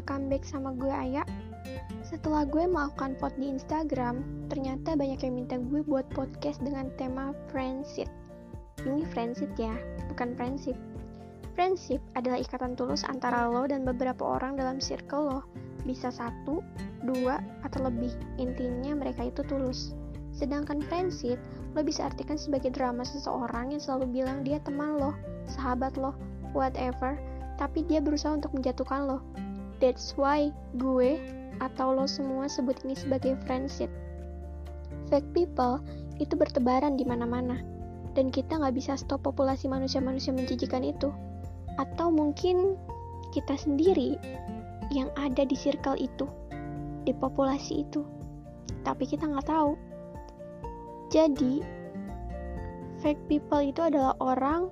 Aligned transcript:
welcome 0.00 0.32
back 0.32 0.48
sama 0.48 0.72
gue 0.80 0.88
Aya. 0.88 1.28
Setelah 2.00 2.48
gue 2.48 2.64
melakukan 2.64 3.20
pot 3.20 3.36
di 3.36 3.52
Instagram, 3.52 4.24
ternyata 4.48 4.96
banyak 4.96 5.20
yang 5.20 5.36
minta 5.36 5.60
gue 5.60 5.84
buat 5.84 6.08
podcast 6.16 6.56
dengan 6.64 6.88
tema 6.96 7.36
friendship. 7.52 8.08
Ini 8.80 9.04
friendship 9.12 9.52
ya, 9.60 9.76
bukan 10.08 10.32
friendship. 10.40 10.72
Friendship 11.52 12.00
adalah 12.16 12.40
ikatan 12.40 12.80
tulus 12.80 13.04
antara 13.04 13.44
lo 13.44 13.68
dan 13.68 13.84
beberapa 13.84 14.40
orang 14.40 14.56
dalam 14.56 14.80
circle 14.80 15.36
lo. 15.36 15.40
Bisa 15.84 16.08
satu, 16.08 16.64
dua, 17.04 17.36
atau 17.68 17.84
lebih. 17.84 18.16
Intinya 18.40 18.96
mereka 18.96 19.28
itu 19.28 19.44
tulus. 19.44 19.92
Sedangkan 20.32 20.80
friendship, 20.88 21.36
lo 21.76 21.84
bisa 21.84 22.08
artikan 22.08 22.40
sebagai 22.40 22.72
drama 22.72 23.04
seseorang 23.04 23.76
yang 23.76 23.84
selalu 23.84 24.24
bilang 24.24 24.48
dia 24.48 24.64
teman 24.64 24.96
lo, 24.96 25.12
sahabat 25.44 26.00
lo, 26.00 26.16
whatever 26.56 27.20
tapi 27.60 27.84
dia 27.84 28.00
berusaha 28.00 28.32
untuk 28.32 28.56
menjatuhkan 28.56 29.04
lo. 29.04 29.20
That's 29.80 30.12
why 30.20 30.52
gue 30.76 31.16
atau 31.64 31.96
lo 31.96 32.04
semua 32.04 32.48
sebut 32.52 32.76
ini 32.84 32.92
sebagai 32.96 33.36
friendship. 33.48 33.88
Fake 35.08 35.32
people 35.32 35.80
itu 36.20 36.36
bertebaran 36.36 37.00
di 37.00 37.04
mana-mana, 37.08 37.58
dan 38.12 38.28
kita 38.28 38.60
nggak 38.60 38.76
bisa 38.76 38.92
stop 39.00 39.24
populasi 39.24 39.66
manusia-manusia 39.66 40.36
menjijikan 40.36 40.84
itu. 40.84 41.08
Atau 41.80 42.12
mungkin 42.12 42.76
kita 43.32 43.56
sendiri 43.56 44.20
yang 44.92 45.08
ada 45.16 45.48
di 45.48 45.56
circle 45.56 45.96
itu, 45.96 46.28
di 47.08 47.16
populasi 47.16 47.88
itu, 47.88 48.04
tapi 48.84 49.08
kita 49.08 49.24
nggak 49.24 49.48
tahu. 49.48 49.72
Jadi, 51.08 51.64
fake 53.00 53.24
people 53.26 53.64
itu 53.64 53.80
adalah 53.80 54.12
orang 54.20 54.68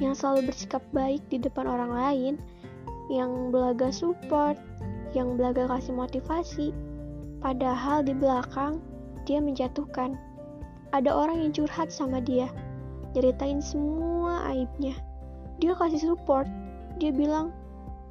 yang 0.00 0.16
selalu 0.16 0.48
bersikap 0.48 0.80
baik 0.94 1.20
di 1.28 1.36
depan 1.36 1.68
orang 1.68 1.92
lain, 1.92 2.34
yang 3.10 3.50
belaga 3.50 3.90
support, 3.90 4.54
yang 5.10 5.34
belaga 5.34 5.66
kasih 5.66 5.90
motivasi, 5.90 6.70
padahal 7.42 8.06
di 8.06 8.14
belakang 8.14 8.78
dia 9.26 9.42
menjatuhkan. 9.42 10.14
Ada 10.94 11.10
orang 11.10 11.42
yang 11.42 11.52
curhat 11.52 11.90
sama 11.90 12.22
dia, 12.22 12.46
ceritain 13.12 13.58
semua 13.58 14.46
aibnya. 14.46 14.94
Dia 15.58 15.74
kasih 15.74 16.14
support, 16.14 16.46
dia 17.02 17.10
bilang, 17.10 17.50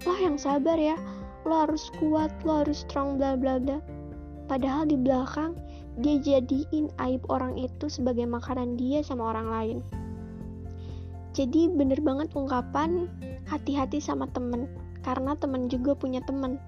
lo 0.03 0.13
yang 0.19 0.35
sabar 0.35 0.75
ya, 0.75 0.99
lo 1.47 1.63
harus 1.63 1.87
kuat, 2.03 2.29
lo 2.43 2.67
harus 2.67 2.83
strong, 2.83 3.15
bla 3.15 3.39
bla 3.39 3.55
bla. 3.55 3.79
Padahal 4.51 4.83
di 4.91 4.99
belakang, 4.99 5.55
dia 5.99 6.19
jadiin 6.19 6.91
aib 6.99 7.23
orang 7.27 7.55
itu 7.59 7.91
sebagai 7.91 8.23
makanan 8.27 8.79
dia 8.79 9.03
sama 9.03 9.35
orang 9.35 9.47
lain 9.51 9.79
jadi 11.35 11.69
bener 11.71 11.99
banget 12.01 12.31
ungkapan 12.33 13.07
hati-hati 13.45 14.01
sama 14.01 14.25
temen 14.31 14.65
karena 15.05 15.35
temen 15.35 15.71
juga 15.71 15.95
punya 15.95 16.19
temen. 16.23 16.59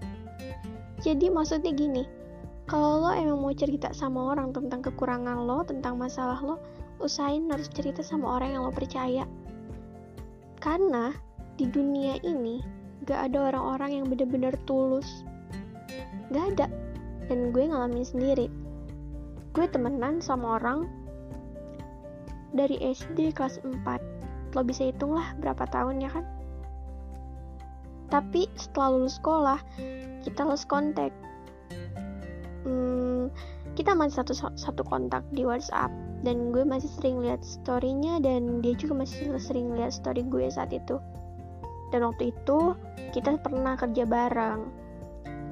Jadi 1.02 1.34
maksudnya 1.34 1.74
gini 1.74 2.06
kalau 2.70 3.04
lo 3.04 3.12
emang 3.12 3.42
mau 3.42 3.52
cerita 3.52 3.92
sama 3.92 4.32
orang 4.32 4.54
tentang 4.56 4.80
kekurangan 4.86 5.44
lo 5.44 5.66
tentang 5.66 5.98
masalah 5.98 6.40
lo 6.40 6.56
usahain 7.02 7.50
harus 7.50 7.68
cerita 7.68 8.06
sama 8.06 8.40
orang 8.40 8.56
yang 8.56 8.64
lo 8.64 8.72
percaya. 8.72 9.26
Karena 10.62 11.12
di 11.58 11.66
dunia 11.68 12.22
ini 12.22 12.62
gak 13.10 13.34
ada 13.34 13.52
orang-orang 13.52 14.02
yang 14.02 14.06
bener-bener 14.08 14.54
tulus. 14.70 15.26
Gak 16.30 16.56
ada. 16.56 16.68
Dan 17.28 17.50
gue 17.50 17.66
ngalamin 17.66 18.06
sendiri. 18.06 18.48
Gue 19.52 19.66
temenan 19.68 20.22
sama 20.22 20.62
orang 20.62 20.86
dari 22.52 22.78
SD 22.84 23.32
kelas 23.32 23.64
4 23.64 24.56
lo 24.56 24.62
bisa 24.68 24.92
hitung 24.92 25.16
lah 25.16 25.32
berapa 25.40 25.64
tahun 25.72 26.04
ya 26.04 26.12
kan 26.12 26.28
tapi 28.12 28.52
setelah 28.60 29.00
lulus 29.00 29.18
sekolah 29.18 29.60
kita 30.22 30.44
lost 30.44 30.68
kontak 30.68 31.16
hmm, 32.68 33.32
kita 33.74 33.96
masih 33.96 34.22
satu 34.22 34.34
satu 34.60 34.84
kontak 34.84 35.24
di 35.32 35.48
WhatsApp. 35.48 35.92
Dan 36.22 36.54
gue 36.54 36.62
masih 36.62 36.92
sering 37.02 37.18
lihat 37.24 37.42
storynya 37.42 38.22
dan 38.22 38.62
dia 38.62 38.78
juga 38.78 39.02
masih 39.02 39.34
sering 39.42 39.74
lihat 39.74 39.96
story 39.96 40.22
gue 40.28 40.46
saat 40.52 40.70
itu. 40.70 41.02
Dan 41.90 42.06
waktu 42.06 42.30
itu 42.30 42.78
kita 43.16 43.42
pernah 43.42 43.74
kerja 43.74 44.06
bareng. 44.06 44.70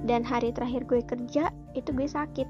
Dan 0.05 0.21
hari 0.23 0.53
terakhir 0.53 0.85
gue 0.85 1.01
kerja 1.03 1.49
itu 1.73 1.89
gue 1.89 2.07
sakit. 2.07 2.45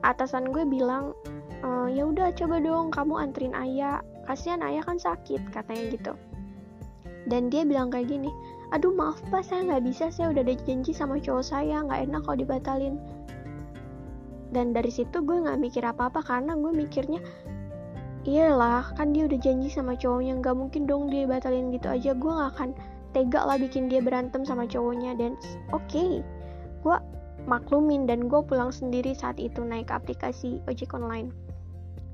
Atasan 0.00 0.48
gue 0.48 0.64
bilang 0.64 1.12
e, 1.60 1.92
ya 1.92 2.08
udah 2.08 2.32
coba 2.34 2.56
dong 2.62 2.88
kamu 2.88 3.14
anterin 3.20 3.54
ayah. 3.54 4.00
Kasihan 4.24 4.64
ayah 4.64 4.82
kan 4.82 4.96
sakit 4.96 5.52
katanya 5.52 5.84
gitu. 5.92 6.12
Dan 7.28 7.52
dia 7.52 7.66
bilang 7.66 7.92
kayak 7.92 8.10
gini 8.10 8.30
aduh 8.74 8.90
maaf 8.90 9.22
pak 9.30 9.46
saya 9.46 9.62
nggak 9.66 9.84
bisa. 9.86 10.10
Saya 10.10 10.34
udah 10.34 10.42
ada 10.42 10.54
janji 10.66 10.90
sama 10.90 11.22
cowok 11.22 11.44
saya. 11.44 11.82
Nggak 11.86 12.00
enak 12.10 12.20
kalau 12.26 12.38
dibatalin. 12.42 12.96
Dan 14.50 14.74
dari 14.74 14.90
situ 14.90 15.22
gue 15.22 15.36
nggak 15.42 15.58
mikir 15.58 15.82
apa-apa 15.82 16.22
karena 16.22 16.54
gue 16.54 16.72
mikirnya 16.72 17.20
iyalah 18.26 18.90
kan 18.98 19.14
dia 19.14 19.26
udah 19.30 19.38
janji 19.38 19.70
sama 19.70 19.94
cowoknya. 19.94 20.38
Nggak 20.42 20.56
mungkin 20.58 20.82
dong 20.86 21.10
dia 21.10 21.26
batalin 21.26 21.70
gitu 21.70 21.86
aja. 21.90 22.10
Gue 22.14 22.32
nggak 22.32 22.50
akan 22.58 22.70
tega 23.14 23.40
lah 23.46 23.58
bikin 23.58 23.86
dia 23.86 24.02
berantem 24.02 24.42
sama 24.42 24.66
cowoknya. 24.66 25.14
Dan 25.14 25.38
oke 25.70 25.86
okay, 25.86 26.22
gue 26.82 26.96
maklumin 27.46 28.10
dan 28.10 28.26
gue 28.26 28.40
pulang 28.42 28.74
sendiri 28.74 29.14
saat 29.14 29.38
itu 29.38 29.62
naik 29.62 29.94
aplikasi 29.94 30.58
ojek 30.66 30.90
online. 30.94 31.30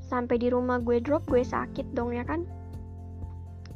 Sampai 0.04 0.36
di 0.36 0.52
rumah 0.52 0.76
gue 0.84 1.00
drop 1.00 1.24
gue 1.32 1.40
sakit 1.40 1.96
dong 1.96 2.12
ya 2.12 2.20
kan 2.28 2.44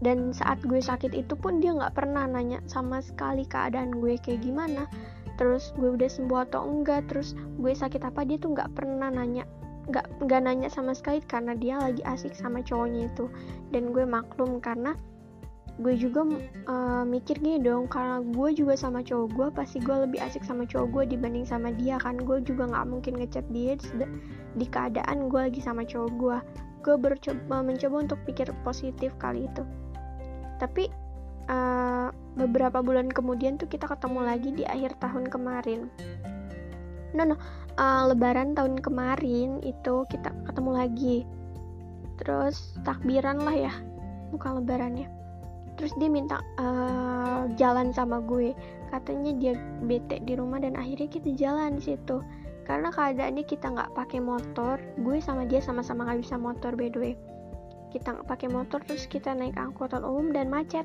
dan 0.04 0.36
saat 0.36 0.60
gue 0.60 0.76
sakit 0.76 1.16
itu 1.16 1.32
pun 1.38 1.60
dia 1.62 1.72
nggak 1.72 1.96
pernah 1.96 2.28
nanya 2.28 2.60
sama 2.68 3.00
sekali 3.00 3.48
keadaan 3.48 3.96
gue 3.96 4.20
kayak 4.20 4.44
gimana. 4.44 4.84
Terus 5.40 5.72
gue 5.76 5.96
udah 5.96 6.08
sembuh 6.08 6.48
atau 6.48 6.64
enggak 6.64 7.08
terus 7.08 7.36
gue 7.60 7.72
sakit 7.72 8.04
apa 8.04 8.24
dia 8.24 8.36
tuh 8.40 8.56
nggak 8.56 8.72
pernah 8.76 9.08
nanya 9.08 9.44
nggak 9.86 10.26
nggak 10.26 10.40
nanya 10.42 10.68
sama 10.68 10.92
sekali 10.92 11.22
karena 11.22 11.54
dia 11.54 11.78
lagi 11.80 12.04
asik 12.04 12.36
sama 12.36 12.60
cowoknya 12.60 13.08
itu. 13.08 13.28
Dan 13.72 13.96
gue 13.96 14.04
maklum 14.04 14.60
karena 14.60 14.92
gue 15.76 15.92
juga 15.92 16.24
uh, 16.72 17.04
mikir 17.04 17.36
gini 17.36 17.60
dong 17.60 17.84
karena 17.92 18.24
gue 18.24 18.48
juga 18.56 18.80
sama 18.80 19.04
cowok 19.04 19.28
gue 19.36 19.48
pasti 19.52 19.76
gue 19.76 19.92
lebih 20.08 20.24
asik 20.24 20.40
sama 20.40 20.64
cowok 20.64 20.88
gue 20.92 21.16
dibanding 21.16 21.48
sama 21.48 21.72
dia 21.72 21.96
kan. 21.96 22.20
Gue 22.20 22.44
juga 22.44 22.68
nggak 22.68 22.84
mungkin 22.84 23.16
ngechat 23.16 23.48
dia 23.48 23.80
di 24.56 24.66
keadaan 24.68 25.32
gue 25.32 25.40
lagi 25.40 25.60
sama 25.64 25.88
cowok 25.88 26.12
gue. 26.20 26.38
Gue 26.84 26.96
mencoba 27.00 27.96
untuk 27.96 28.20
pikir 28.28 28.52
positif 28.62 29.10
kali 29.18 29.48
itu 29.48 29.64
tapi 30.56 30.90
uh, 31.50 32.08
beberapa 32.36 32.84
bulan 32.84 33.08
kemudian 33.08 33.56
tuh 33.56 33.68
kita 33.70 33.88
ketemu 33.88 34.20
lagi 34.22 34.50
di 34.52 34.64
akhir 34.68 34.98
tahun 35.00 35.28
kemarin. 35.30 35.88
No 37.16 37.24
no 37.24 37.36
uh, 37.80 38.12
lebaran 38.12 38.52
tahun 38.52 38.82
kemarin 38.82 39.64
itu 39.64 40.04
kita 40.10 40.32
ketemu 40.44 40.70
lagi. 40.76 41.16
Terus 42.20 42.76
takbiran 42.84 43.40
lah 43.40 43.56
ya 43.56 43.72
bukan 44.32 44.62
lebarannya. 44.62 45.08
Terus 45.76 45.92
dia 46.00 46.08
minta 46.08 46.40
uh, 46.56 47.48
jalan 47.56 47.92
sama 47.92 48.20
gue. 48.24 48.56
Katanya 48.88 49.32
dia 49.36 49.52
bete 49.84 50.24
di 50.24 50.32
rumah 50.36 50.60
dan 50.60 50.76
akhirnya 50.76 51.08
kita 51.08 51.36
jalan 51.36 51.76
di 51.76 51.92
situ. 51.92 52.24
Karena 52.64 52.90
keadaannya 52.90 53.44
kita 53.46 53.70
nggak 53.70 53.94
pakai 53.94 54.18
motor 54.18 54.80
gue 54.98 55.18
sama 55.22 55.46
dia 55.46 55.62
sama-sama 55.62 56.08
nggak 56.08 56.26
bisa 56.26 56.34
motor 56.34 56.74
by 56.74 56.90
the 56.90 56.98
way 56.98 57.14
kita 57.96 58.12
nggak 58.12 58.28
pakai 58.28 58.48
motor 58.52 58.84
terus 58.84 59.08
kita 59.08 59.32
naik 59.32 59.56
angkutan 59.56 60.04
umum 60.04 60.28
dan 60.36 60.52
macet. 60.52 60.84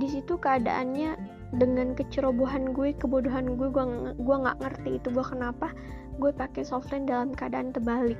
Di 0.00 0.08
situ 0.08 0.40
keadaannya 0.40 1.12
dengan 1.52 1.92
kecerobohan 1.92 2.72
gue 2.72 2.96
kebodohan 2.96 3.60
gue 3.60 3.68
gue 3.68 3.84
gue 4.16 4.36
nggak 4.40 4.58
ngerti 4.64 4.96
itu 4.96 5.08
gue 5.12 5.24
kenapa 5.24 5.76
gue 6.16 6.32
pakai 6.32 6.64
softline 6.64 7.04
dalam 7.04 7.36
keadaan 7.36 7.76
terbalik. 7.76 8.16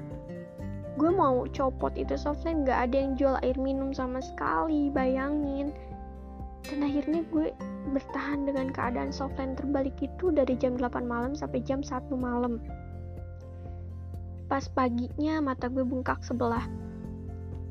Gue 1.00 1.08
mau 1.08 1.48
copot 1.48 1.92
itu 1.96 2.20
softline 2.20 2.68
nggak 2.68 2.92
ada 2.92 2.96
yang 3.00 3.12
jual 3.16 3.36
air 3.40 3.56
minum 3.56 3.96
sama 3.96 4.20
sekali 4.20 4.92
bayangin. 4.92 5.72
Dan 6.68 6.84
akhirnya 6.84 7.24
gue 7.32 7.56
bertahan 7.96 8.44
dengan 8.44 8.68
keadaan 8.68 9.08
softline 9.08 9.56
terbalik 9.56 9.96
itu 10.04 10.28
dari 10.34 10.52
jam 10.60 10.76
8 10.76 11.00
malam 11.08 11.32
sampai 11.32 11.64
jam 11.64 11.80
1 11.80 12.12
malam. 12.12 12.60
Pas 14.52 14.68
paginya 14.68 15.40
mata 15.40 15.72
gue 15.72 15.82
bengkak 15.82 16.20
sebelah 16.20 16.85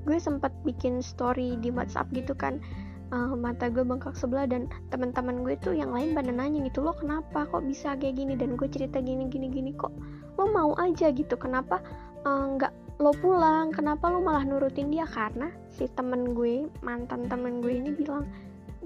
gue 0.06 0.18
sempat 0.22 0.54
bikin 0.64 1.02
story 1.02 1.58
di 1.60 1.74
WhatsApp 1.74 2.08
gitu 2.14 2.38
kan. 2.38 2.62
Uh, 3.14 3.38
mata 3.38 3.70
gue 3.70 3.86
bengkak 3.86 4.18
sebelah 4.18 4.50
dan 4.50 4.66
teman-teman 4.90 5.46
gue 5.46 5.54
tuh 5.62 5.78
yang 5.78 5.94
lain 5.94 6.18
pada 6.18 6.34
nanya 6.34 6.66
gitu 6.66 6.82
lo 6.82 6.94
kenapa? 6.98 7.46
Kok 7.50 7.66
bisa 7.66 7.94
kayak 7.98 8.18
gini? 8.18 8.34
Dan 8.34 8.58
gue 8.58 8.66
cerita 8.66 8.98
gini 8.98 9.30
gini 9.30 9.50
gini 9.50 9.72
kok 9.78 9.94
lo 10.36 10.50
mau 10.50 10.74
aja 10.82 11.14
gitu? 11.14 11.38
Kenapa 11.38 11.82
eh, 12.26 12.46
nggak 12.58 12.74
uh, 12.74 13.02
lo 13.06 13.14
pulang? 13.22 13.70
Kenapa 13.70 14.10
lo 14.10 14.26
malah 14.26 14.42
nurutin 14.42 14.90
dia? 14.90 15.06
Karena 15.06 15.54
si 15.70 15.86
temen 15.94 16.34
gue 16.34 16.66
mantan 16.82 17.30
temen 17.30 17.62
gue 17.62 17.78
ini 17.78 17.94
bilang 17.94 18.26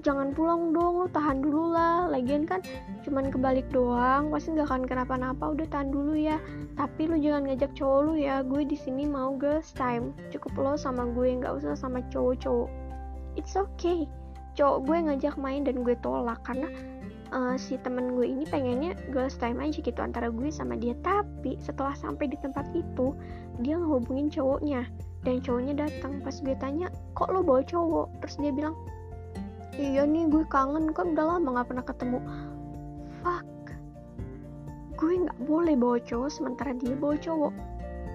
jangan 0.00 0.32
pulang 0.32 0.72
dong 0.72 1.04
lo 1.04 1.06
tahan 1.08 1.44
dulu 1.44 1.76
lah. 1.76 2.08
Lagian 2.08 2.48
kan 2.48 2.64
cuman 3.04 3.28
kebalik 3.28 3.68
doang 3.72 4.32
pasti 4.32 4.52
nggak 4.56 4.68
akan 4.68 4.82
kenapa-napa 4.88 5.52
udah 5.52 5.66
tahan 5.68 5.92
dulu 5.92 6.16
ya. 6.16 6.40
Tapi 6.76 7.08
lo 7.08 7.16
jangan 7.20 7.48
ngajak 7.48 7.72
cowok 7.76 8.00
lo 8.04 8.14
ya 8.16 8.40
gue 8.44 8.62
di 8.64 8.76
sini 8.76 9.04
mau 9.04 9.36
girls 9.36 9.72
time. 9.76 10.16
Cukup 10.32 10.52
lo 10.56 10.72
sama 10.74 11.08
gue 11.12 11.40
nggak 11.40 11.60
usah 11.60 11.76
sama 11.76 12.00
cowok-cowok. 12.08 12.68
It's 13.36 13.54
okay. 13.54 14.08
Cowok 14.56 14.78
gue 14.88 14.96
ngajak 15.08 15.34
main 15.38 15.62
dan 15.62 15.84
gue 15.86 15.94
tolak 16.00 16.42
karena 16.42 16.68
uh, 17.30 17.54
si 17.54 17.78
temen 17.80 18.18
gue 18.18 18.26
ini 18.26 18.44
pengennya 18.48 18.98
girls 19.14 19.38
time 19.38 19.62
aja 19.62 19.78
gitu 19.78 20.00
antara 20.00 20.28
gue 20.28 20.48
sama 20.50 20.76
dia. 20.76 20.96
Tapi 21.00 21.60
setelah 21.62 21.94
sampai 21.94 22.28
di 22.28 22.36
tempat 22.40 22.66
itu 22.74 23.14
dia 23.60 23.76
ngehubungin 23.76 24.32
cowoknya 24.32 24.88
dan 25.22 25.38
cowoknya 25.44 25.86
datang. 25.86 26.18
Pas 26.24 26.36
gue 26.40 26.56
tanya 26.58 26.88
kok 27.14 27.30
lo 27.30 27.44
bawa 27.44 27.62
cowok? 27.62 28.24
Terus 28.24 28.36
dia 28.40 28.52
bilang 28.52 28.74
iya 29.80 30.04
nih 30.04 30.28
gue 30.28 30.44
kangen. 30.52 30.92
Kan 30.92 31.16
udah 31.16 31.36
lama 31.36 31.48
nggak 31.56 31.68
pernah 31.72 31.84
ketemu? 31.88 32.18
Fuck. 33.24 33.48
Gue 35.00 35.24
nggak 35.24 35.40
boleh 35.48 35.74
bawa 35.80 35.96
cowok 36.04 36.28
sementara 36.28 36.76
dia 36.76 36.92
bawa 36.92 37.16
cowok. 37.16 37.54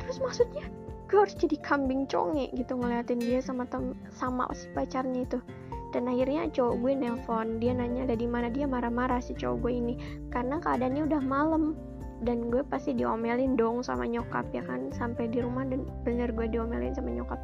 Terus 0.06 0.18
maksudnya 0.22 0.66
gue 1.06 1.18
harus 1.22 1.38
jadi 1.38 1.58
kambing 1.62 2.10
conge 2.10 2.50
gitu 2.58 2.78
ngeliatin 2.78 3.22
dia 3.22 3.42
sama 3.42 3.66
tem 3.66 3.98
sama 4.14 4.46
si 4.54 4.70
pacarnya 4.78 5.26
itu. 5.26 5.42
Dan 5.90 6.12
akhirnya 6.12 6.52
cowok 6.54 6.76
gue 6.86 6.94
nelpon. 6.94 7.48
Dia 7.58 7.74
nanya 7.74 8.06
ada 8.06 8.16
di 8.20 8.28
mana? 8.30 8.54
Dia 8.54 8.70
marah-marah 8.70 9.24
si 9.24 9.34
cowok 9.34 9.58
gue 9.66 9.74
ini. 9.74 9.94
Karena 10.30 10.62
keadaannya 10.62 11.10
udah 11.10 11.22
malam. 11.26 11.74
Dan 12.22 12.48
gue 12.48 12.64
pasti 12.68 12.96
diomelin 12.96 13.60
dong 13.60 13.82
sama 13.84 14.08
nyokap 14.08 14.48
ya 14.54 14.64
kan? 14.64 14.94
Sampai 14.94 15.28
di 15.32 15.44
rumah 15.44 15.68
dan 15.68 15.88
bener 16.04 16.32
gue 16.32 16.48
diomelin 16.48 16.94
sama 16.96 17.12
nyokap. 17.12 17.40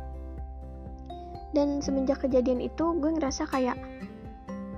Dan 1.52 1.84
semenjak 1.84 2.24
kejadian 2.24 2.64
itu 2.64 2.96
gue 2.96 3.12
ngerasa 3.12 3.44
kayak 3.52 3.76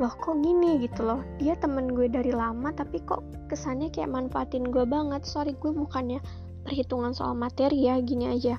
loh 0.01 0.13
kok 0.17 0.33
gini 0.41 0.81
gitu 0.81 1.05
loh? 1.05 1.21
Dia 1.37 1.53
temen 1.53 1.93
gue 1.93 2.09
dari 2.09 2.33
lama 2.33 2.73
tapi 2.73 2.97
kok 3.05 3.21
kesannya 3.45 3.93
kayak 3.93 4.09
manfaatin 4.09 4.65
gue 4.73 4.85
banget. 4.89 5.21
Sorry 5.27 5.53
gue 5.53 5.69
bukannya 5.69 6.17
perhitungan 6.65 7.13
soal 7.13 7.37
materi 7.37 7.85
ya 7.85 8.01
gini 8.01 8.33
aja. 8.33 8.57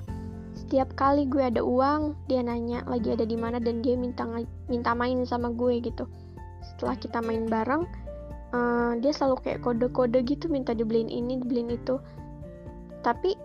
Setiap 0.55 0.95
kali 0.95 1.27
gue 1.27 1.43
ada 1.43 1.59
uang 1.59 2.15
dia 2.31 2.39
nanya 2.39 2.87
lagi 2.87 3.11
ada 3.11 3.27
di 3.27 3.35
mana 3.35 3.59
dan 3.59 3.83
dia 3.83 3.99
minta 3.99 4.23
minta 4.71 4.95
main 4.95 5.27
sama 5.27 5.51
gue 5.51 5.83
gitu. 5.83 6.07
Setelah 6.63 6.95
kita 6.95 7.19
main 7.19 7.43
bareng 7.51 7.83
uh, 8.55 8.95
dia 9.03 9.11
selalu 9.11 9.43
kayak 9.43 9.59
kode-kode 9.67 10.23
gitu 10.23 10.47
minta 10.47 10.71
dibeliin 10.71 11.11
ini 11.11 11.43
dibeliin 11.43 11.75
itu. 11.75 11.99
Tapi 13.03 13.35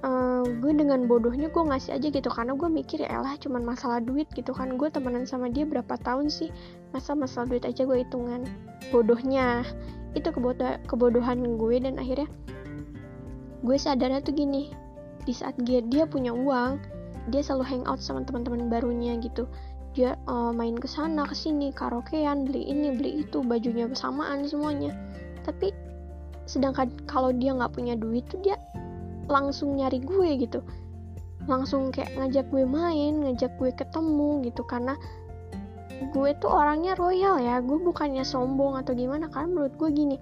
uh, 0.00 0.48
gue 0.48 0.72
dengan 0.72 1.04
bodohnya 1.04 1.52
gue 1.52 1.62
ngasih 1.68 2.00
aja 2.00 2.08
gitu 2.08 2.32
karena 2.32 2.56
gue 2.56 2.68
mikir 2.72 3.04
ya 3.04 3.20
elah 3.20 3.36
cuman 3.36 3.60
masalah 3.60 4.00
duit 4.00 4.26
gitu 4.32 4.56
kan. 4.56 4.80
Gue 4.80 4.88
temenan 4.88 5.28
sama 5.28 5.52
dia 5.52 5.68
berapa 5.68 6.00
tahun 6.00 6.32
sih 6.32 6.48
masa 6.94 7.18
masalah 7.18 7.50
duit 7.50 7.66
aja 7.66 7.82
gue 7.82 8.06
hitungan. 8.06 8.46
Bodohnya. 8.94 9.66
Itu 10.14 10.30
kebodoh 10.30 10.78
kebodohan 10.86 11.42
gue 11.58 11.76
dan 11.82 11.98
akhirnya 11.98 12.30
gue 13.66 13.76
sadarnya 13.76 14.22
tuh 14.22 14.38
gini. 14.38 14.70
Di 15.26 15.34
saat 15.34 15.58
dia 15.58 15.82
dia 15.82 16.06
punya 16.06 16.30
uang 16.30 16.78
dia 17.32 17.40
selalu 17.40 17.64
hangout 17.64 18.00
sama 18.00 18.22
teman-teman 18.22 18.70
barunya 18.70 19.16
gitu. 19.18 19.50
Dia 19.94 20.18
uh, 20.26 20.50
main 20.50 20.74
ke 20.74 20.86
sana 20.90 21.26
ke 21.26 21.34
sini 21.34 21.70
karaokean 21.70 22.46
beli 22.46 22.66
ini 22.66 22.94
beli 22.94 23.26
itu 23.26 23.40
bajunya 23.42 23.90
bersamaan 23.90 24.46
semuanya. 24.46 24.94
Tapi 25.42 25.74
sedangkan 26.44 26.92
kalau 27.08 27.32
dia 27.32 27.56
nggak 27.56 27.72
punya 27.72 27.96
duit 27.96 28.28
tuh 28.28 28.38
dia 28.44 28.60
langsung 29.26 29.80
nyari 29.80 29.98
gue 29.98 30.30
gitu. 30.44 30.60
Langsung 31.48 31.90
kayak 31.90 32.12
ngajak 32.16 32.46
gue 32.52 32.64
main 32.68 33.24
ngajak 33.24 33.56
gue 33.56 33.70
ketemu 33.72 34.44
gitu. 34.44 34.62
Karena 34.68 34.94
gue 36.10 36.30
tuh 36.40 36.50
orangnya 36.50 36.92
royal 36.98 37.40
ya. 37.40 37.62
Gue 37.64 37.80
bukannya 37.80 38.26
sombong 38.26 38.80
atau 38.80 38.92
gimana. 38.92 39.30
Karena 39.30 39.48
menurut 39.48 39.74
gue 39.78 39.90
gini 39.92 40.18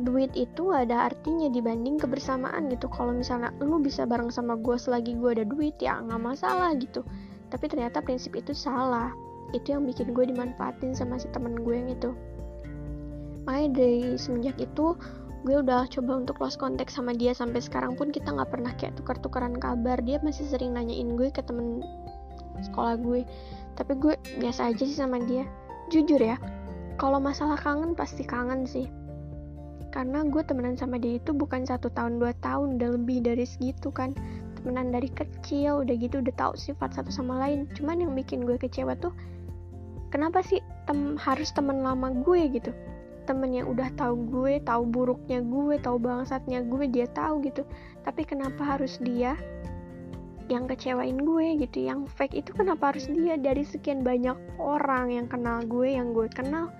duit 0.00 0.32
itu 0.32 0.72
ada 0.72 1.12
artinya 1.12 1.52
dibanding 1.52 2.00
kebersamaan 2.00 2.72
gitu. 2.72 2.88
Kalau 2.88 3.12
misalnya 3.12 3.52
lu 3.60 3.76
bisa 3.80 4.08
bareng 4.08 4.32
sama 4.32 4.56
gue 4.56 4.76
selagi 4.80 5.12
gue 5.20 5.30
ada 5.36 5.44
duit 5.44 5.76
ya 5.76 6.00
nggak 6.00 6.20
masalah 6.20 6.72
gitu. 6.80 7.04
Tapi 7.52 7.64
ternyata 7.68 8.00
prinsip 8.00 8.32
itu 8.36 8.56
salah. 8.56 9.12
Itu 9.52 9.76
yang 9.76 9.84
bikin 9.84 10.16
gue 10.16 10.24
dimanfaatin 10.32 10.96
sama 10.96 11.20
si 11.20 11.28
temen 11.32 11.60
gue 11.60 11.74
yang 11.76 11.90
itu 11.92 12.12
makanya 13.50 13.82
dari 13.82 14.14
semenjak 14.14 14.56
itu 14.62 14.94
gue 15.40 15.56
udah 15.56 15.88
coba 15.88 16.20
untuk 16.20 16.36
lost 16.38 16.60
contact 16.60 16.92
sama 16.92 17.16
dia. 17.16 17.32
Sampai 17.32 17.64
sekarang 17.64 17.96
pun 17.96 18.12
kita 18.12 18.30
nggak 18.30 18.52
pernah 18.52 18.72
kayak 18.76 18.94
tukar-tukaran 19.00 19.56
kabar. 19.56 19.98
Dia 20.04 20.20
masih 20.20 20.46
sering 20.46 20.76
nanyain 20.76 21.16
gue 21.16 21.32
ke 21.32 21.40
temen 21.40 21.80
sekolah 22.58 22.98
gue. 22.98 23.22
Tapi 23.78 23.92
gue 23.96 24.14
biasa 24.42 24.74
aja 24.74 24.82
sih 24.82 24.98
sama 24.98 25.22
dia. 25.24 25.46
Jujur 25.90 26.22
ya 26.22 26.38
kalau 27.00 27.16
masalah 27.16 27.56
kangen 27.56 27.96
pasti 27.96 28.28
kangen 28.28 28.68
sih. 28.68 28.84
Karena 29.90 30.20
gue 30.22 30.44
temenan 30.44 30.76
sama 30.76 31.00
dia 31.00 31.16
itu 31.16 31.32
bukan 31.32 31.64
satu 31.64 31.88
tahun 31.96 32.20
dua 32.20 32.36
tahun 32.44 32.76
udah 32.76 33.00
lebih 33.00 33.24
dari 33.24 33.48
segitu 33.48 33.88
kan. 33.88 34.12
Temenan 34.60 34.92
dari 34.92 35.08
kecil 35.08 35.80
udah 35.80 35.96
gitu 35.96 36.20
udah 36.20 36.34
tahu 36.36 36.52
sifat 36.60 36.92
satu 36.92 37.08
sama 37.08 37.40
lain. 37.40 37.64
Cuman 37.72 38.04
yang 38.04 38.12
bikin 38.12 38.44
gue 38.44 38.60
kecewa 38.60 38.92
tuh 39.00 39.16
kenapa 40.12 40.44
sih 40.44 40.60
tem 40.84 41.16
harus 41.16 41.48
temen 41.56 41.80
lama 41.80 42.12
gue 42.12 42.52
gitu? 42.52 42.70
Temen 43.24 43.56
yang 43.56 43.72
udah 43.72 43.88
tahu 43.96 44.20
gue 44.28 44.60
tahu 44.60 44.84
buruknya 44.84 45.40
gue 45.40 45.80
tahu 45.80 45.96
bangsatnya 45.96 46.60
gue 46.68 46.84
dia 46.84 47.08
tahu 47.16 47.40
gitu. 47.48 47.64
Tapi 48.04 48.28
kenapa 48.28 48.76
harus 48.76 49.00
dia 49.00 49.40
yang 50.50 50.66
kecewain 50.66 51.22
gue 51.22 51.62
gitu 51.62 51.86
yang 51.86 52.10
fake 52.10 52.34
itu 52.34 52.50
kenapa 52.50 52.90
harus 52.90 53.06
dia? 53.06 53.38
Dari 53.38 53.62
sekian 53.62 54.02
banyak 54.02 54.34
orang 54.58 55.14
yang 55.14 55.26
kenal 55.30 55.62
gue 55.62 55.94
yang 55.94 56.10
gue 56.10 56.26
kenal 56.28 56.74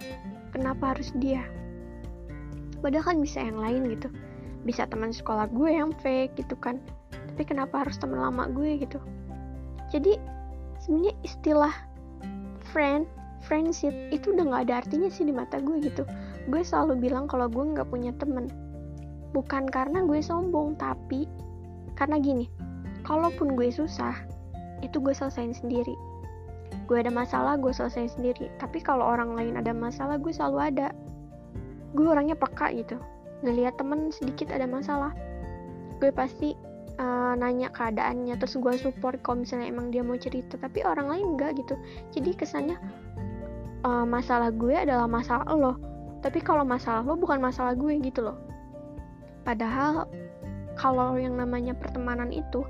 kenapa 0.51 0.93
harus 0.95 1.15
dia? 1.23 1.47
Padahal 2.83 3.15
kan 3.15 3.19
bisa 3.23 3.39
yang 3.41 3.63
lain 3.63 3.87
gitu. 3.95 4.11
Bisa 4.67 4.85
teman 4.91 5.15
sekolah 5.15 5.49
gue 5.55 5.71
yang 5.71 5.95
fake 6.03 6.37
gitu 6.37 6.59
kan. 6.59 6.83
Tapi 7.33 7.43
kenapa 7.47 7.87
harus 7.87 7.97
teman 7.97 8.19
lama 8.19 8.51
gue 8.51 8.83
gitu? 8.83 8.99
Jadi 9.95 10.19
sebenarnya 10.83 11.15
istilah 11.23 11.75
friend 12.75 13.07
friendship 13.41 13.95
itu 14.13 14.37
udah 14.37 14.45
nggak 14.53 14.63
ada 14.69 14.75
artinya 14.85 15.09
sih 15.09 15.25
di 15.25 15.33
mata 15.33 15.63
gue 15.63 15.81
gitu. 15.81 16.05
Gue 16.51 16.61
selalu 16.61 17.09
bilang 17.09 17.25
kalau 17.31 17.49
gue 17.49 17.63
nggak 17.63 17.89
punya 17.89 18.13
temen 18.19 18.51
bukan 19.31 19.71
karena 19.71 20.03
gue 20.03 20.19
sombong 20.19 20.75
tapi 20.75 21.31
karena 21.95 22.19
gini 22.19 22.51
kalaupun 23.11 23.59
gue 23.59 23.75
susah 23.75 24.15
itu 24.87 25.03
gue 25.03 25.11
selesain 25.11 25.51
sendiri. 25.51 25.99
Gue 26.87 27.03
ada 27.03 27.11
masalah 27.11 27.59
gue 27.59 27.75
selesain 27.75 28.07
sendiri. 28.07 28.47
Tapi 28.63 28.79
kalau 28.79 29.03
orang 29.03 29.35
lain 29.35 29.59
ada 29.59 29.75
masalah 29.75 30.15
gue 30.23 30.31
selalu 30.31 30.71
ada. 30.71 30.95
Gue 31.91 32.07
orangnya 32.07 32.39
peka 32.39 32.71
gitu. 32.71 33.03
Ngelihat 33.43 33.75
temen 33.83 34.15
sedikit 34.15 34.55
ada 34.55 34.71
masalah. 34.71 35.11
Gue 35.99 36.15
pasti 36.15 36.55
uh, 37.03 37.35
nanya 37.35 37.75
keadaannya 37.75 38.39
terus 38.39 38.55
gue 38.55 38.79
support 38.79 39.19
kalau 39.27 39.43
misalnya 39.43 39.67
emang 39.75 39.91
dia 39.91 40.07
mau 40.07 40.15
cerita. 40.15 40.55
Tapi 40.55 40.87
orang 40.87 41.11
lain 41.11 41.27
enggak 41.35 41.59
gitu. 41.59 41.75
Jadi 42.15 42.31
kesannya 42.39 42.79
uh, 43.83 44.07
masalah 44.07 44.55
gue 44.55 44.73
adalah 44.73 45.11
masalah 45.11 45.51
lo. 45.51 45.75
Tapi 46.23 46.39
kalau 46.39 46.63
masalah 46.63 47.03
lo 47.03 47.19
bukan 47.19 47.43
masalah 47.43 47.75
gue 47.75 47.91
gitu 47.99 48.23
loh. 48.23 48.39
Padahal 49.43 50.07
kalau 50.79 51.19
yang 51.19 51.35
namanya 51.37 51.75
pertemanan 51.75 52.31
itu 52.31 52.65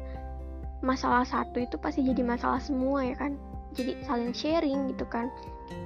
masalah 0.80 1.24
satu 1.24 1.60
itu 1.60 1.76
pasti 1.76 2.04
jadi 2.04 2.24
masalah 2.24 2.60
semua 2.60 3.04
ya 3.04 3.16
kan? 3.16 3.36
Jadi 3.76 4.00
saling 4.04 4.32
sharing 4.34 4.92
gitu 4.92 5.06
kan. 5.06 5.30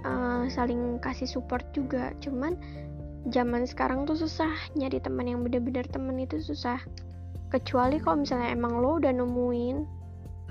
Uh, 0.07 0.49
saling 0.49 0.97
kasih 1.03 1.29
support 1.29 1.67
juga. 1.77 2.17
Cuman 2.23 2.57
zaman 3.33 3.65
sekarang 3.65 4.05
tuh 4.05 4.17
susah 4.17 4.53
nyari 4.77 5.01
teman 5.01 5.29
yang 5.29 5.41
bener-bener 5.45 5.85
temen 5.89 6.17
itu 6.21 6.41
susah. 6.41 6.81
Kecuali 7.53 8.03
kalau 8.03 8.25
misalnya 8.25 8.51
emang 8.51 8.81
lo 8.83 8.99
udah 8.99 9.13
nemuin 9.15 10.05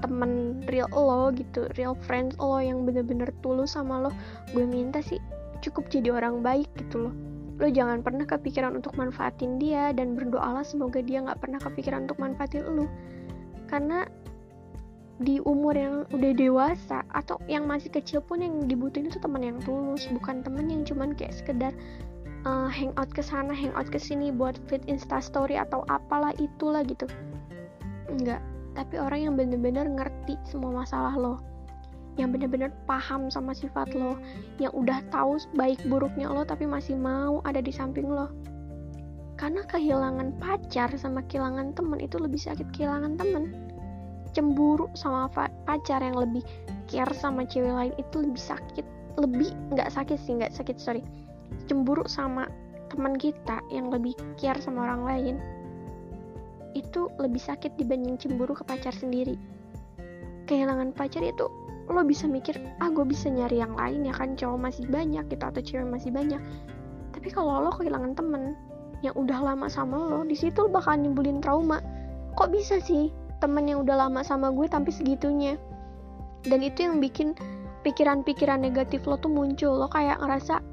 temen 0.04 0.60
real 0.68 0.90
lo 0.92 1.32
gitu 1.32 1.72
real 1.80 1.96
friends 1.96 2.36
lo 2.36 2.60
yang 2.60 2.84
bener-bener 2.84 3.32
tulus 3.40 3.80
sama 3.80 4.04
lo 4.04 4.12
gue 4.52 4.68
minta 4.68 5.00
sih 5.00 5.22
cukup 5.64 5.88
jadi 5.88 6.12
orang 6.12 6.44
baik 6.44 6.68
gitu 6.76 7.08
loh. 7.08 7.16
Lo 7.62 7.72
jangan 7.72 8.04
pernah 8.04 8.28
kepikiran 8.28 8.76
untuk 8.76 8.98
manfaatin 9.00 9.62
dia 9.62 9.96
dan 9.96 10.18
berdoalah 10.18 10.66
semoga 10.66 11.00
dia 11.00 11.24
nggak 11.24 11.40
pernah 11.40 11.60
kepikiran 11.62 12.10
untuk 12.10 12.20
manfaatin 12.20 12.68
lo. 12.68 12.90
Karena 13.72 14.04
di 15.22 15.38
umur 15.46 15.78
yang 15.78 15.96
udah 16.10 16.32
dewasa 16.34 17.06
atau 17.14 17.38
yang 17.46 17.70
masih 17.70 17.94
kecil 17.94 18.18
pun 18.26 18.42
yang 18.42 18.66
dibutuhin 18.66 19.14
itu 19.14 19.22
teman 19.22 19.46
yang 19.46 19.58
tulus 19.62 20.10
bukan 20.10 20.42
temen 20.42 20.66
yang 20.66 20.82
cuman 20.82 21.14
kayak 21.14 21.38
sekedar 21.38 21.70
uh, 22.50 22.66
hangout 22.66 23.14
ke 23.14 23.22
sana 23.22 23.54
hangout 23.54 23.94
ke 23.94 24.02
sini 24.02 24.34
buat 24.34 24.58
fit 24.66 24.82
insta 24.90 25.22
story 25.22 25.62
atau 25.62 25.86
apalah 25.86 26.34
itulah 26.42 26.82
gitu. 26.82 27.06
Enggak 28.10 28.42
tapi 28.74 28.98
orang 28.98 29.30
yang 29.30 29.34
bener-bener 29.38 29.86
ngerti 29.86 30.34
semua 30.50 30.74
masalah 30.74 31.14
lo. 31.14 31.38
Yang 32.18 32.38
bener-bener 32.38 32.70
paham 32.90 33.30
sama 33.30 33.54
sifat 33.54 33.94
lo. 33.94 34.18
Yang 34.58 34.74
udah 34.74 35.00
tahu 35.14 35.38
baik 35.54 35.82
buruknya 35.86 36.30
lo 36.30 36.42
tapi 36.42 36.66
masih 36.66 36.98
mau 36.98 37.38
ada 37.46 37.62
di 37.62 37.70
samping 37.70 38.10
lo. 38.10 38.34
Karena 39.38 39.66
kehilangan 39.66 40.42
pacar 40.42 40.90
sama 40.98 41.22
kehilangan 41.26 41.78
temen 41.78 42.02
itu 42.02 42.18
lebih 42.18 42.42
sakit 42.42 42.70
kehilangan 42.74 43.18
temen 43.18 43.63
cemburu 44.34 44.90
sama 44.98 45.30
pacar 45.66 46.02
yang 46.02 46.18
lebih 46.18 46.44
care 46.90 47.14
sama 47.16 47.46
cewek 47.48 47.72
lain 47.72 47.94
itu 48.02 48.18
lebih 48.22 48.42
sakit 48.42 48.86
lebih 49.22 49.54
nggak 49.74 49.94
sakit 49.94 50.18
sih 50.18 50.34
nggak 50.42 50.54
sakit 50.54 50.78
sorry. 50.82 51.02
Cemburu 51.70 52.04
sama 52.10 52.50
teman 52.90 53.18
kita 53.18 53.62
yang 53.70 53.94
lebih 53.94 54.18
care 54.38 54.58
sama 54.58 54.90
orang 54.90 55.02
lain 55.06 55.36
itu 56.74 57.10
lebih 57.22 57.42
sakit 57.42 57.78
dibanding 57.78 58.18
cemburu 58.18 58.58
ke 58.58 58.66
pacar 58.66 58.94
sendiri. 58.94 59.38
Kehilangan 60.50 60.98
pacar 60.98 61.22
itu 61.22 61.46
lo 61.92 62.02
bisa 62.02 62.26
mikir 62.26 62.58
ah 62.80 62.90
gue 62.90 63.06
bisa 63.06 63.28
nyari 63.28 63.60
yang 63.60 63.76
lain 63.76 64.08
ya 64.08 64.14
kan 64.16 64.40
cowok 64.40 64.72
masih 64.72 64.86
banyak 64.90 65.26
gitu 65.30 65.44
atau 65.46 65.62
cewek 65.62 65.88
masih 65.88 66.10
banyak. 66.10 66.42
Tapi 67.14 67.30
kalau 67.30 67.70
lo 67.70 67.72
kehilangan 67.78 68.18
temen 68.18 68.58
yang 69.06 69.14
udah 69.14 69.54
lama 69.54 69.70
sama 69.70 70.10
lo 70.10 70.26
di 70.26 70.34
situ 70.34 70.66
bakal 70.74 70.98
nimbulin 70.98 71.38
trauma. 71.38 71.80
Kok 72.34 72.50
bisa 72.50 72.82
sih 72.82 73.14
temen 73.44 73.68
yang 73.68 73.84
udah 73.84 74.08
lama 74.08 74.24
sama 74.24 74.56
gue 74.56 74.72
tapi 74.72 74.96
segitunya. 74.96 75.60
Dan 76.48 76.64
itu 76.64 76.88
yang 76.88 77.04
bikin 77.04 77.36
pikiran-pikiran 77.84 78.64
negatif 78.64 79.04
lo 79.04 79.20
tuh 79.20 79.28
muncul. 79.28 79.76
Lo 79.76 79.92
kayak 79.92 80.24
ngerasa 80.24 80.64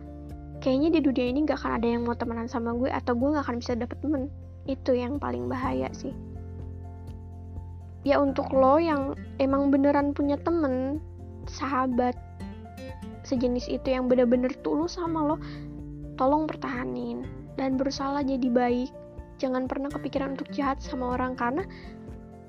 kayaknya 0.62 0.94
di 0.94 1.00
dunia 1.02 1.26
ini 1.34 1.42
gak 1.42 1.58
akan 1.58 1.72
ada 1.82 1.88
yang 1.90 2.06
mau 2.06 2.14
temenan 2.14 2.46
sama 2.46 2.70
gue 2.78 2.86
atau 2.86 3.18
gue 3.18 3.34
gak 3.34 3.44
akan 3.50 3.58
bisa 3.58 3.74
dapet 3.74 3.98
temen. 3.98 4.30
Itu 4.70 4.94
yang 4.94 5.18
paling 5.18 5.50
bahaya 5.50 5.90
sih. 5.90 6.14
Ya 8.06 8.22
untuk 8.22 8.48
lo 8.54 8.78
yang 8.78 9.18
emang 9.42 9.68
beneran 9.74 10.14
punya 10.14 10.38
temen 10.40 11.02
sahabat 11.50 12.16
sejenis 13.26 13.68
itu 13.68 13.92
yang 13.92 14.08
bener-bener 14.08 14.48
tulus 14.64 14.96
sama 14.96 15.34
lo 15.34 15.36
tolong 16.16 16.48
pertahanin 16.48 17.28
dan 17.60 17.76
berusaha 17.76 18.24
jadi 18.24 18.48
baik. 18.48 18.90
Jangan 19.40 19.68
pernah 19.68 19.88
kepikiran 19.88 20.36
untuk 20.36 20.52
jahat 20.52 20.84
sama 20.84 21.16
orang 21.16 21.32
karena 21.32 21.64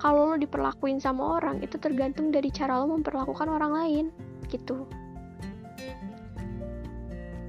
kalau 0.02 0.34
lo 0.34 0.36
diperlakuin 0.42 0.98
sama 0.98 1.38
orang 1.38 1.62
itu 1.62 1.78
tergantung 1.78 2.34
dari 2.34 2.50
cara 2.50 2.82
lo 2.82 2.90
memperlakukan 2.98 3.46
orang 3.46 3.72
lain 3.78 4.06
gitu. 4.50 4.90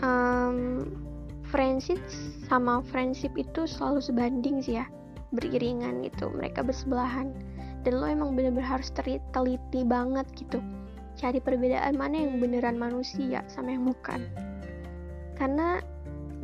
Um, 0.04 0.92
friendship 1.49 1.97
sama 2.52 2.85
friendship 2.92 3.32
itu 3.40 3.64
selalu 3.64 4.04
sebanding 4.04 4.61
sih 4.61 4.76
ya 4.76 4.87
beriringan 5.32 6.04
gitu 6.04 6.28
mereka 6.28 6.61
bersebelahan. 6.61 7.32
Dan 7.82 7.99
lo 7.99 8.06
emang 8.06 8.37
bener-bener 8.37 8.68
harus 8.68 8.92
teliti 9.32 9.82
banget 9.82 10.28
gitu 10.37 10.61
cari 11.16 11.40
perbedaan 11.40 11.97
mana 11.97 12.25
yang 12.25 12.37
beneran 12.37 12.76
manusia 12.76 13.40
sama 13.49 13.73
yang 13.73 13.88
bukan. 13.88 14.28
Karena 15.40 15.80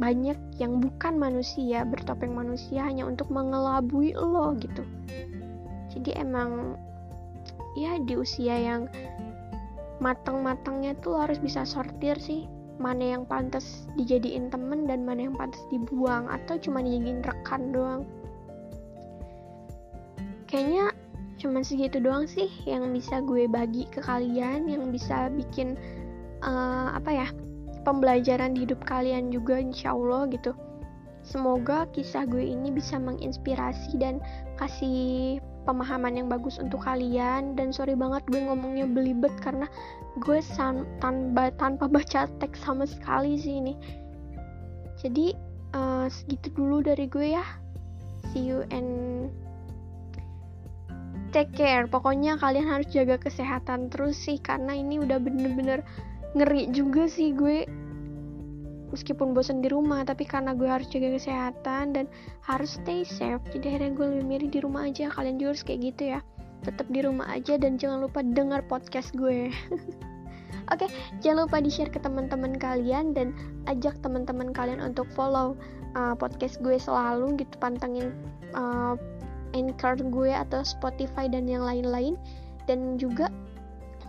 banyak 0.00 0.38
yang 0.56 0.80
bukan 0.80 1.20
manusia 1.20 1.84
bertopeng 1.84 2.32
manusia 2.32 2.86
hanya 2.86 3.04
untuk 3.04 3.28
mengelabui 3.28 4.14
lo 4.16 4.54
gitu 4.56 4.86
jadi 5.98 6.22
emang 6.22 6.78
ya 7.74 7.98
di 7.98 8.14
usia 8.14 8.54
yang 8.54 8.86
matang-matangnya 9.98 10.94
tuh 11.02 11.18
harus 11.18 11.42
bisa 11.42 11.66
sortir 11.66 12.14
sih. 12.22 12.46
Mana 12.78 13.18
yang 13.18 13.26
pantas 13.26 13.90
dijadiin 13.98 14.54
temen 14.54 14.86
dan 14.86 15.02
mana 15.02 15.26
yang 15.26 15.34
pantas 15.34 15.58
dibuang 15.74 16.30
atau 16.30 16.54
cuma 16.62 16.78
dijadiin 16.78 17.26
rekan 17.26 17.74
doang. 17.74 18.02
Kayaknya 20.46 20.94
cuman 21.42 21.62
segitu 21.66 21.98
doang 21.98 22.30
sih 22.30 22.46
yang 22.66 22.86
bisa 22.94 23.18
gue 23.22 23.50
bagi 23.50 23.90
ke 23.90 23.98
kalian 24.02 24.70
yang 24.70 24.90
bisa 24.94 25.26
bikin 25.34 25.74
uh, 26.46 26.94
apa 26.94 27.10
ya 27.10 27.28
pembelajaran 27.82 28.54
di 28.54 28.66
hidup 28.66 28.78
kalian 28.86 29.34
juga 29.34 29.58
insya 29.58 29.98
Allah 29.98 30.30
gitu. 30.30 30.54
Semoga 31.26 31.90
kisah 31.90 32.30
gue 32.30 32.46
ini 32.46 32.70
bisa 32.70 32.94
menginspirasi 32.96 33.98
dan 33.98 34.22
kasih 34.54 35.42
pemahaman 35.64 36.18
yang 36.18 36.28
bagus 36.30 36.60
untuk 36.60 36.84
kalian. 36.84 37.56
Dan 37.58 37.74
sorry 37.74 37.98
banget 37.98 38.22
gue 38.28 38.42
ngomongnya 38.42 38.86
belibet 38.86 39.32
karena 39.40 39.66
gue 40.20 40.38
tanpa 41.00 41.50
tanpa 41.56 41.84
baca 41.96 42.28
teks 42.38 42.62
sama 42.62 42.84
sekali 42.84 43.38
sih 43.38 43.58
ini. 43.58 43.74
Jadi 44.98 45.34
uh, 45.74 46.06
segitu 46.10 46.50
dulu 46.54 46.82
dari 46.82 47.06
gue 47.06 47.34
ya. 47.34 47.46
See 48.30 48.44
you 48.44 48.66
and 48.74 49.30
take 51.30 51.54
care. 51.54 51.86
Pokoknya 51.86 52.36
kalian 52.36 52.68
harus 52.68 52.88
jaga 52.90 53.16
kesehatan 53.16 53.88
terus 53.88 54.18
sih 54.18 54.42
karena 54.42 54.74
ini 54.74 55.00
udah 55.00 55.18
bener-bener 55.22 55.82
ngeri 56.36 56.68
juga 56.74 57.08
sih 57.08 57.32
gue 57.32 57.64
meskipun 58.92 59.36
bosan 59.36 59.60
di 59.60 59.68
rumah 59.68 60.04
tapi 60.04 60.24
karena 60.24 60.56
gue 60.56 60.68
harus 60.68 60.88
jaga 60.88 61.12
kesehatan 61.16 61.92
dan 61.96 62.04
harus 62.44 62.80
stay 62.80 63.04
safe 63.04 63.42
jadi 63.52 63.76
akhirnya 63.76 63.92
gue 63.96 64.06
lebih 64.06 64.26
milih 64.26 64.48
di 64.48 64.60
rumah 64.64 64.88
aja. 64.88 65.12
Kalian 65.12 65.36
juga 65.40 65.56
harus 65.56 65.64
kayak 65.64 65.80
gitu 65.94 66.02
ya. 66.16 66.20
Tetap 66.66 66.86
di 66.90 67.00
rumah 67.04 67.26
aja 67.30 67.54
dan 67.56 67.78
jangan 67.78 68.04
lupa 68.04 68.20
dengar 68.24 68.60
podcast 68.66 69.14
gue. 69.14 69.48
Oke, 70.68 70.84
okay, 70.84 70.88
jangan 71.24 71.48
lupa 71.48 71.64
di-share 71.64 71.88
ke 71.88 71.96
teman-teman 71.96 72.52
kalian 72.60 73.16
dan 73.16 73.32
ajak 73.72 73.96
teman-teman 74.04 74.52
kalian 74.52 74.84
untuk 74.84 75.08
follow 75.16 75.56
uh, 75.96 76.12
podcast 76.12 76.60
gue 76.60 76.76
selalu 76.76 77.40
gitu 77.40 77.56
pantengin 77.56 78.12
uh, 78.52 78.92
Anchor 79.56 79.96
gue 79.96 80.28
atau 80.28 80.60
Spotify 80.60 81.24
dan 81.24 81.48
yang 81.48 81.64
lain-lain. 81.64 82.20
Dan 82.68 83.00
juga 83.00 83.32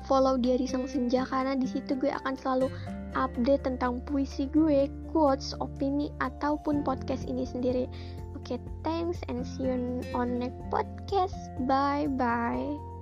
follow 0.09 0.35
Diari 0.41 0.65
Sang 0.65 0.89
Senja 0.89 1.23
karena 1.29 1.53
di 1.53 1.69
situ 1.69 1.93
gue 1.93 2.09
akan 2.09 2.33
selalu 2.33 2.67
update 3.13 3.63
tentang 3.69 4.01
puisi 4.09 4.49
gue, 4.49 4.89
quotes, 5.13 5.53
opini 5.61 6.09
ataupun 6.19 6.81
podcast 6.81 7.29
ini 7.29 7.45
sendiri. 7.45 7.85
Oke, 8.33 8.57
okay, 8.57 8.59
thanks 8.81 9.21
and 9.29 9.45
see 9.45 9.69
you 9.69 10.01
on 10.17 10.41
next 10.41 10.57
podcast. 10.73 11.37
Bye 11.69 12.09
bye. 12.09 12.98